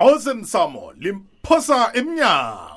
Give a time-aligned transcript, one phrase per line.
[0.00, 2.75] awusemsamo limphosa emnyango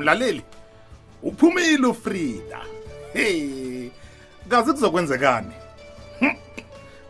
[0.00, 0.42] mlaleli
[1.28, 2.58] uphumile uFrida
[3.16, 3.48] hey
[4.46, 5.52] ngazi kuzokwenzekani
[6.18, 6.34] hm,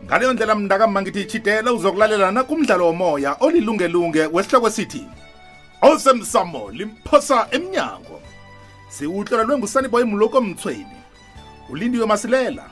[0.05, 5.03] ngaleyo ndlela mndakama ngithi chidela uzokulalela nakumdlalo womoya olilungelunge wesihloko sithi
[5.81, 8.19] osemsamo limphosa emnyango
[8.89, 10.97] siwuhlolelwe ngusaniboy mloko mthweni
[11.69, 12.65] ulindiwe masilela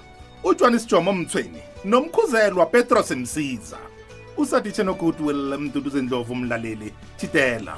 [0.43, 3.77] uJohannes Jomo mthweni nomkhuzelwa Petros Msiza
[4.37, 7.77] usatitshe nogoodwill mduduze ndlovu umlaleli chidela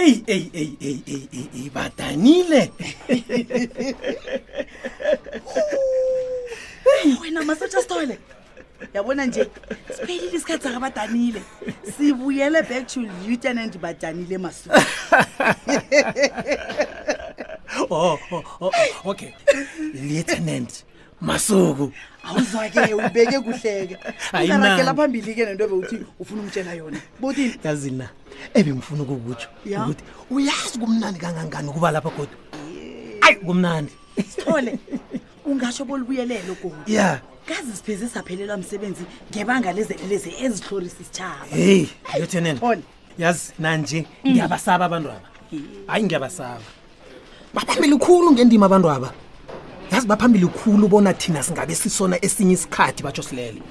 [0.00, 2.70] ei ei ei ei ei ei ei ba danile
[7.20, 8.18] wena masotsha stole
[8.94, 9.42] yabona nje
[9.94, 11.40] siphelile isikhathi saka badanile
[11.96, 14.68] sibuyele back to lieutenant badanile masu
[17.90, 18.72] oh, oh, oh, oh,
[19.10, 19.32] okay
[20.08, 20.72] lieutenant
[21.20, 21.92] masuku
[22.24, 23.96] awuzake ubeke kuhleke
[24.32, 24.94] uaragela na.
[24.94, 28.08] phambili-ke nento ebeuthi ufuna umtshela yona botini yazini na
[28.54, 29.82] ebengifuna ukukutsho yeah.
[29.84, 33.38] ukuthi uyazi kumnandi kangangani ukuba lapha godwa ayi yeah.
[33.44, 34.78] kumnandi sithole
[35.48, 37.20] ungasho bolubuyelelo godwa ya yeah.
[37.48, 41.88] kazi siphezi saphelelwa msebenzi ngebanga lezelelezi ezihlorisa isithaba heyi
[42.20, 42.60] yothenele
[43.18, 44.30] yazi nanje mm.
[44.32, 44.94] ngiyabasaba mm.
[44.94, 45.20] abantu aba
[45.50, 46.02] hayi yeah.
[46.04, 46.62] ngiyabasaba
[47.54, 49.14] babambele ukhulu ngendima abantu aba
[49.92, 53.62] yazi baphambili khulu ubona thina singabe sisona esinye isikhathi batsho silele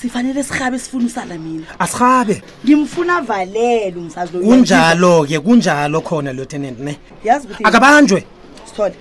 [0.00, 6.92] sifanele sihabe sifuna usala mina asihabe ngimfuna avalele umsazi kunjalo-ke kunjalo khona lieutenant ne
[7.24, 8.20] yazi ukuthi akabanjwe
[8.68, 8.94] sithole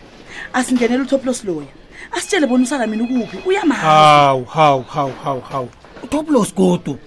[0.54, 1.72] asingenele utoplos loya
[2.18, 5.66] asitshele bona usala mina ukuphi uyamahaw haw haw haw haw
[6.04, 7.00] utoplos godu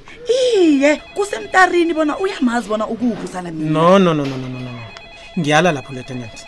[0.42, 4.80] iye kusemtarini bona uyamazi bona ukuphi usala mina no no no no no no
[5.38, 6.38] ngiyala lapho lieutenant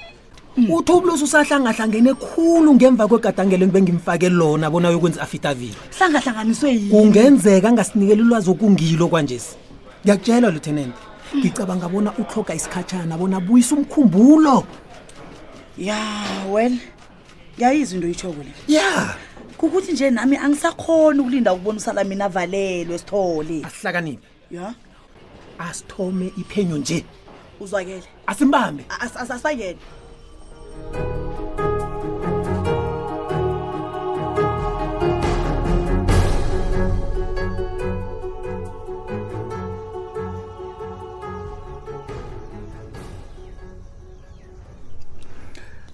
[0.56, 0.70] Mm.
[0.72, 7.68] uthi ubulusi usahlangahlangene khulu ngemva kwegadangelo into bengimfake lona bona yokwenza afitavile hlangahlanganiswe yini kungenzeka
[7.68, 9.56] angasinikela ulwazi okungilo kwanjesi
[10.04, 10.92] ngiyakutshelwa lieutenant
[11.32, 11.40] mm.
[11.40, 14.64] ngicabanga bona uxhoga isikhatshana bona buyisa umkhumbulo
[15.78, 15.96] ya
[16.52, 16.76] well
[17.56, 19.14] ngiyayizwa into yitshoko le ya
[19.56, 24.74] kukuthi nje nami angisakhoni ukulinda ukubona usala mina avalelwe sithole asihlakaniphi ya
[25.58, 27.04] asithome iphenyo nje
[27.60, 28.84] uzwakele asimbambe
[29.16, 29.76] asayele as, as,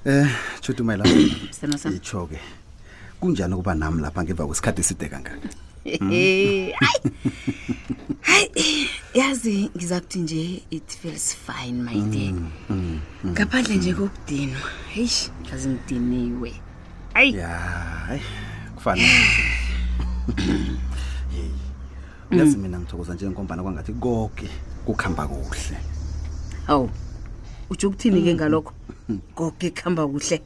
[0.08, 0.24] Eh,
[0.64, 1.04] Chudumela.
[1.52, 1.92] Sena sam.
[1.92, 2.38] Icho ke.
[3.20, 5.36] Kunjani kuba nami lapha ngeva kwesikhathi eside kangaka?
[5.88, 6.74] Eh.
[8.20, 8.97] Hayi.
[9.14, 12.32] yazi ngizakuthi nje it feels fine my mm, dear
[12.70, 15.10] mm, ngaphandle mm, nje kokudinwa heyi
[15.50, 16.52] yazi ngidiniwe
[17.14, 18.20] hayi ya hayi
[18.74, 19.02] kufana
[22.30, 24.48] yazi mina ngithokoza nje ngombana kwangathi koke
[24.84, 25.78] kukuhamba kuhle
[26.68, 26.90] awu
[27.70, 28.72] utsho ukuthini ke ngalokho
[29.34, 30.42] koke kuhamba kuhle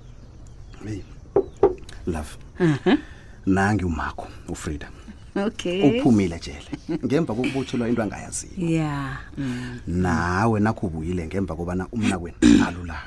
[2.07, 2.31] love
[2.61, 2.99] uh-huh.
[3.47, 4.93] nangi umakho ufreedom
[5.37, 6.01] okay.
[6.01, 9.21] uphumile jele ngemva kokubuthelwa into angayaziwa yeah.
[9.39, 9.79] mm.
[9.87, 13.01] nawe nakhubuyile ngemva kobana umna wenu alulame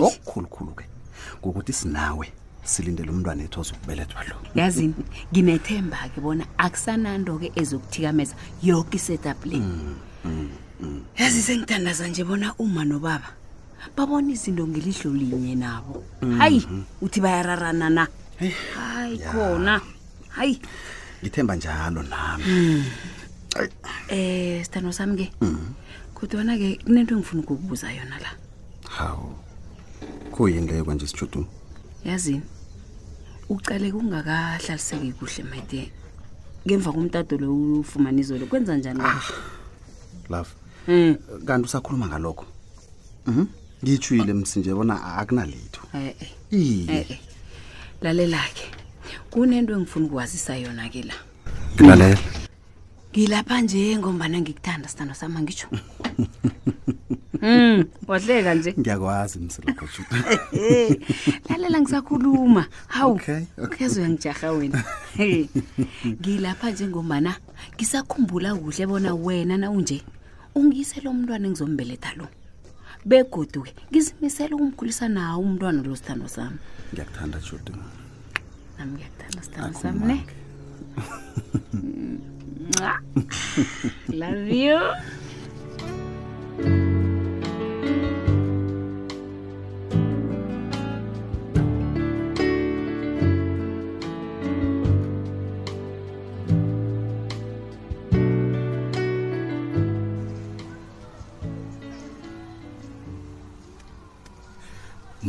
[0.00, 0.84] okukhulukhulu ke
[1.40, 2.32] ngokuthi sinawe
[2.64, 4.94] silindele umntwana ethu ozokubelethwa lo yazini
[5.32, 9.94] nginethemba ke bona akusanando-ke ezokuthikameza yoke i-setup le mm,
[10.24, 10.50] mm,
[10.80, 11.00] mm.
[11.18, 13.30] yazi sengithandaza nje bona uma nobaba
[13.96, 16.38] babona izinto ngelihlo linye nabo mm -hmm.
[16.38, 16.82] hayi mhm.
[17.02, 18.08] uthi bayararana na
[18.40, 19.80] eh, hayi khona
[20.28, 20.72] hayi yeah
[21.22, 22.44] ngithemba njalo nami
[24.08, 25.68] eh sithando sami-ke mm-hmm.
[26.16, 28.30] kudwana-ke kunento engifuna ukubuza yona la
[28.96, 29.32] hawu
[30.32, 31.46] kuyini leyo kwanje sijudu
[32.04, 32.42] yazini
[33.48, 35.92] ucale kungakahlaliseki kuhle maite
[36.66, 39.22] ngemva komtado lo ufumana izolo kwenza njani ah.
[40.30, 40.50] love
[40.88, 41.16] mm.
[41.46, 42.52] kanti usakhuluma ngalokho mm?
[43.32, 43.48] Mm-hmm.
[43.84, 46.32] ngiyithuyile msinje bona akunalitho ee eh, eh.
[46.50, 47.18] iye eh, eh.
[48.00, 48.75] lalela-ke
[49.36, 51.14] kunento engifuna ukwazisa yona ke la
[51.86, 52.16] lalela
[53.12, 56.26] ngilapha nje ngombana ngikuthanda sithando sama ngitsho um
[57.40, 59.88] hmm, wahleka nje ngiyakwazi msilokoh
[61.50, 63.20] lalela ngisakhuluma hawu
[63.80, 64.84] yazo uyangijaha wena
[66.06, 67.36] ngilapha nje ngombana
[67.76, 70.02] ngisakhumbula kuhle bona wena nawunje
[70.54, 72.26] ungiyise lo mntwana engizombeletha lo
[73.04, 76.56] begodu-ke ngizimisele ukumkhulisa nawo umntwana lo sithando sami
[76.92, 77.72] ngiyakuthanda jude
[78.80, 79.06] ನಮ್ಗೆ
[79.58, 80.18] ಯಾಕೆ ಸುಮ್ಮನೆ
[84.22, 84.78] love you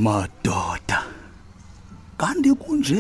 [0.06, 0.98] Madonna,
[2.22, 3.00] kanti kunje?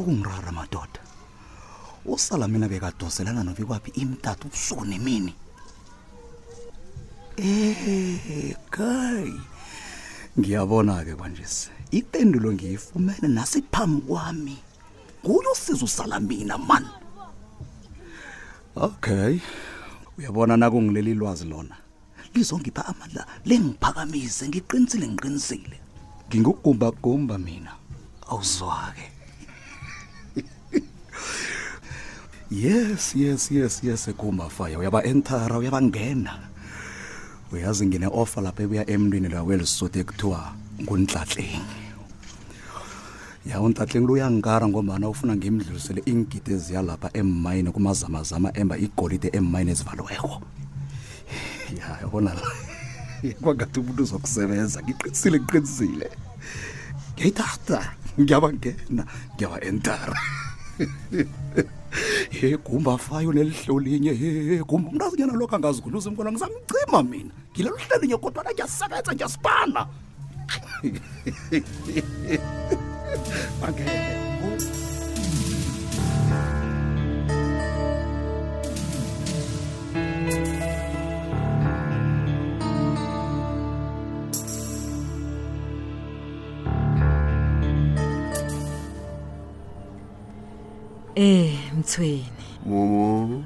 [0.00, 1.00] okungirara madoda
[2.06, 5.32] usala mina bekadoselana nobikwaphi imtata ubusuku nemini
[7.36, 9.30] eh kai
[10.38, 11.44] ngiyabona ke kanje
[11.98, 14.56] ipendulo ngiyifumene nasiphambi kwami
[15.24, 16.84] kuyo sizo sala mina man
[18.86, 19.36] okay
[20.18, 21.76] uyabona nakungileli lwazi lona
[22.34, 25.76] lizongipha amandla lengiphakamise ngiqinisile ngiqinisile
[26.28, 27.72] ngingugumba gumba mina
[28.30, 29.06] awuzwake
[32.50, 36.50] yes yes yes yes ekhumafaya uyaba-entara uyabangena
[37.54, 41.62] uyazi ngine-offer lapha ebuya emntwini la welisuthu ekuthiwa ngunhlatleng
[43.46, 50.42] ya untlatlengi lo uyangikara ngombana ufuna ngimdlulisele iingidi eziyalapha emmayini kumazamazama emba igolide emmayini ezivaliweko
[51.78, 52.44] ya yabona la
[53.42, 56.06] kwangathi umuntu uzokusebenza ngiqinisile ngiqinisile
[57.14, 57.80] ngiyayithatha
[58.18, 59.02] ngiyabangena
[59.38, 60.18] ngiyaba entara
[62.28, 68.50] yegumba afayo nelihlolinye yegumba umntu azinyenaloko angazi kuluza imkona ngizamcima mina ngilelo hlelinye kodwa na
[68.52, 69.82] ngiyasebenza ngiyasibana
[73.68, 74.28] okay.
[91.18, 92.30] Eh mthweni.
[92.66, 93.44] Mumu.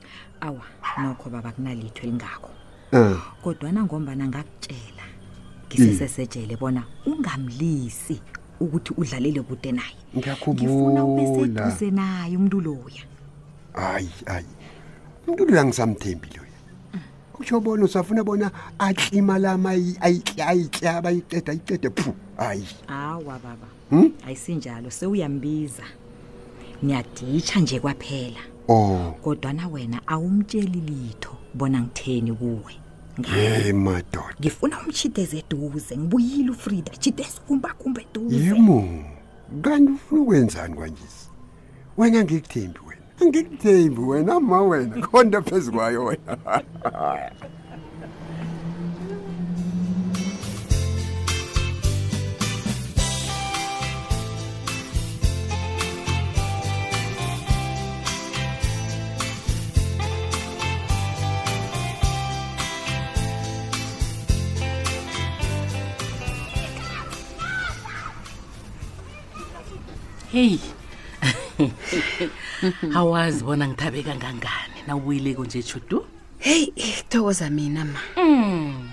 [0.42, 0.66] awa
[1.02, 2.52] nokho baba kunalitho elingakho
[2.94, 3.16] ah.
[3.44, 5.66] kodwana ngombana ngakutshela mm.
[5.68, 8.22] ngisesesejele bona ungamlisi
[8.60, 13.04] ukuthi udlalele kude naye ngiyakhubula ngifuna ubese naye umuntu loya
[13.74, 14.52] ayi ayi
[15.28, 17.04] umuntu loya ngisamthembi loya
[17.36, 18.48] kusho bona usafuna bona
[18.80, 19.60] aklimala
[20.40, 24.10] ayitlya bayiqeda ayiqede phu hayi awa baba hmm?
[24.28, 25.84] ayisinjalo sewuyambiza
[26.84, 29.12] ngiyaditsha nje kwaphela o oh.
[29.24, 32.74] kodwana wena awumtsheli litho bona ngitheni kuwe
[33.36, 38.80] yey madoda ngifuna umshideze eduze ngibuyile ufrida shide sikumbakumba eduze yimo
[39.64, 41.26] kanti ufuna ukwenzani kwanjesi
[41.98, 46.32] wena angikuthembi wena angikuthembi wena ma wena khonto phezu kwayo wena
[70.36, 70.60] heyi
[73.00, 76.00] awazi bona ngithabe kangangani nawubuyileko nje chudu
[76.44, 76.72] heyi
[77.10, 78.90] thokoza mina ma mm.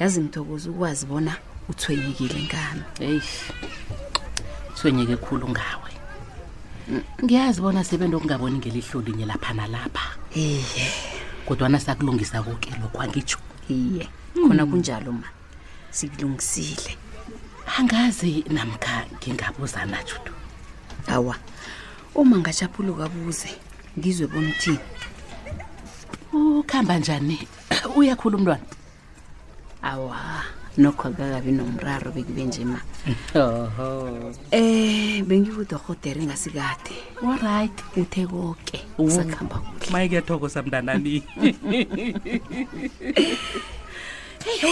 [0.00, 1.32] yazi ngithokoza ukwazi bona
[1.68, 3.22] uthwenyekile ngami heyi
[4.72, 5.90] uthwenyeke khulu ngawe
[7.24, 10.88] ngiyazi bona sebento okungaboni ngelihlo linye lapha nalapha iye
[11.46, 13.38] kodwana sakulungisa koke lokho angitsho
[13.70, 14.48] iye hmm.
[14.48, 15.28] khona kunjalo ma
[15.92, 16.96] sikulungisile
[17.78, 20.37] angazi namkha ngingabuzana judu
[21.08, 21.34] awa
[22.14, 23.48] uma ngashaphuluka buze
[23.98, 24.74] ngizwe bona uthi
[26.38, 27.36] ukuhamba njani
[27.96, 28.64] uyakhula umntwana
[29.90, 30.20] awa
[30.78, 32.80] nokho kakabi nomraro bekube nje ma
[33.34, 38.78] um eh, bengibudorhotere ngasikade orit uthe koke
[39.16, 41.14] sakuhamba kuhle mayekuyathokosa mntanani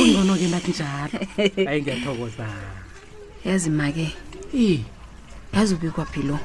[0.00, 1.19] ungcono ke nathi njalo
[1.69, 2.47] ayi ngiyathokoza
[3.45, 4.07] yazi make
[5.56, 6.36] yazi ubikwaphi lo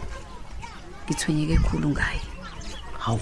[1.04, 2.24] ngithwenyeke ekhulu ngaye
[3.04, 3.20] hawu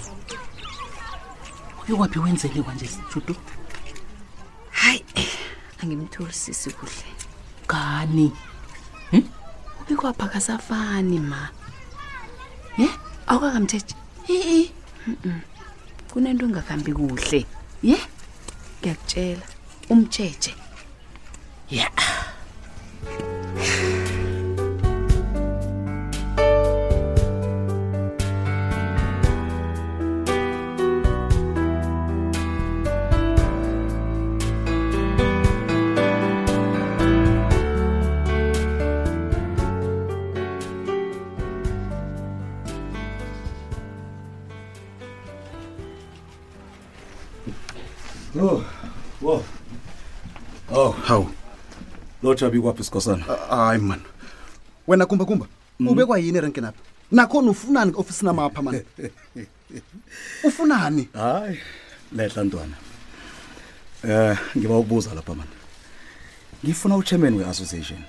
[1.82, 3.34] uyokwaphi wenzele kwanje sithutu
[4.80, 5.28] hayi eh,
[5.80, 7.08] angimtholisisi kuhle
[7.70, 8.28] kani
[9.10, 9.24] hm?
[9.80, 11.40] ubikwapha kasafani ma
[12.78, 12.88] ye
[13.30, 13.94] awukakamthetha
[14.30, 14.70] ii
[16.12, 17.40] kunento ungakhambi kuhle
[17.88, 17.98] ye
[18.78, 19.44] ngiyakutshela
[19.92, 20.54] umtsheshe
[21.74, 22.19] ya yeah.
[48.38, 48.62] Oh.
[49.20, 49.42] Wo.
[50.72, 51.24] Oh, haw.
[52.22, 53.26] Lo Jabi kwapi sikhosana?
[53.28, 54.00] Ah, hayi man.
[54.86, 55.46] Wena kumba kumba.
[55.78, 55.88] Hmm?
[55.88, 56.78] Ube kwayini erenkeni apha?
[57.12, 58.82] Nakhona ufunani office namapha man?
[60.46, 61.08] Ufunani?
[61.12, 61.58] Hayi.
[62.12, 62.74] Lehla ntwana.
[64.08, 65.46] Eh, ngiba ubuza lapha man.
[66.64, 68.00] Ngifuna uchairman weassociation.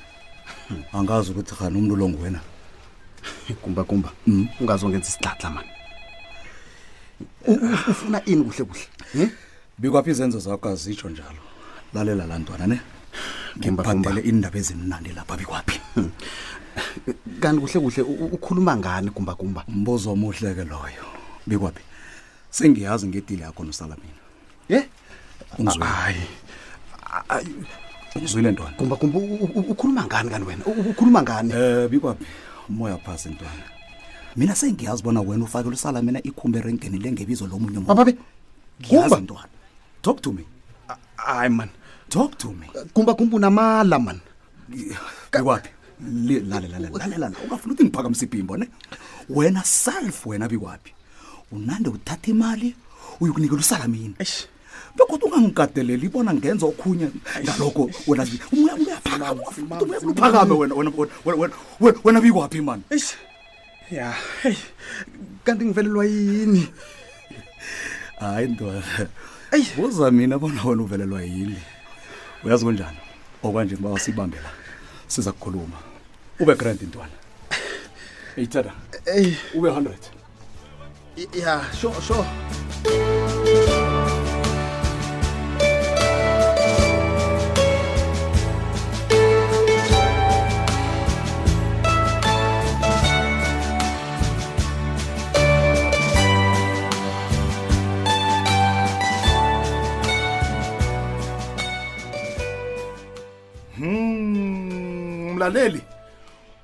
[0.67, 0.83] Hmm.
[0.93, 2.39] Angazi ukuthi khani umuntu lo ngwena.
[3.61, 4.11] Kumba kumba.
[4.25, 4.47] Hmm?
[4.59, 5.65] Ungazongenza isidlatla man.
[7.89, 8.85] Ufuna ini kuhle kuhle?
[9.13, 9.23] He?
[9.23, 9.29] Eh?
[9.81, 11.41] bikwaphi izenzo zakho azitsho njalo
[11.93, 12.77] lalela laa ntwana ne
[13.57, 15.77] ngiphandele iindaba ezimnandi lapha bikwaphi
[17.41, 18.01] kanti kuhle kuhle
[18.37, 21.05] ukhuluma ngani kumbakumba mbuzo omuhle ke loyo
[21.49, 21.81] bikwaphi
[22.55, 24.21] sengiyazi ngedile yakho nosala mina
[24.71, 24.79] ye
[25.81, 26.23] hayi
[28.21, 29.17] uzwile ntwana gumbagumba
[29.73, 32.23] ukhuluma ngani kanti wena ukhuluma ngani um bikwaphi
[32.69, 33.65] umoya phasi ntwana
[34.37, 38.13] mina sengiyazi bona wena ufakele usala mina ikhumbe erenkeni lengebizo lomunye umuntu
[38.79, 39.51] ngiyazi ntwana
[40.05, 40.43] talk to me
[41.37, 41.69] ay man
[42.13, 44.19] talk to me kumba kumba unamala man
[45.31, 45.69] bikwaphi
[46.51, 48.65] lalelalela ungafuna ukuthi ngiphakamise iphimbo ne
[49.35, 50.91] wena self wena bikwaphi
[51.55, 52.69] unande uthatha imali
[53.21, 54.15] uyokunikela usalamini
[54.97, 57.07] bekodwa ungangigadeleli ibona ngenza okhunye
[57.45, 59.39] ngalokho wena uyaphakame
[62.03, 62.83] wena bikwaphi mani
[63.97, 64.07] ya
[64.41, 64.57] heyi
[65.45, 66.63] kanti ngivelelwa yini
[68.19, 68.83] hayi ndoda
[69.75, 71.55] buza mina bona wena uvelelwa yini
[72.43, 72.97] uyazi kunjani
[73.43, 74.49] okwanje ngoba wasibambe la
[75.07, 75.77] siza kukhuluma
[76.39, 77.11] ube grand intwana
[78.37, 78.71] eyi tada
[79.15, 79.91] ey ube 100
[81.17, 82.27] ya yeah, sure sure
[105.41, 105.81] mlaleli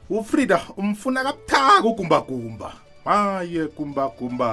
[0.10, 2.74] uFrida umfuna kabuthaka ugumba gumba
[3.06, 4.50] haye gumba gumba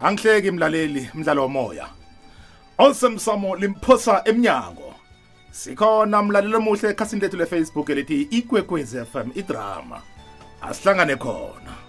[0.00, 1.86] angihleki mlaleli umdlalo womoya
[2.78, 4.90] awusemsamo limphosa emnyango
[5.62, 9.98] sikhona mlaleli omuhle ekhasini lethu lefacebook elithi ikwekwezi fm idrama
[10.68, 11.87] asihlangane khona